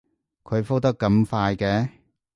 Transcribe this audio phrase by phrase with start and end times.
[0.43, 1.89] 佢覆得咁快嘅